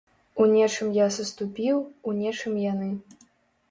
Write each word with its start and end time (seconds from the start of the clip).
У 0.45 0.47
нечым 0.53 0.87
я 0.95 1.07
саступіў, 1.17 1.87
у 2.09 2.19
нечым 2.25 2.61
яны. 2.71 2.95